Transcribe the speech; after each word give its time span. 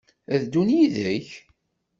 Ad 0.33 0.39
d-ddun 0.41 0.69
yid-k? 0.77 1.27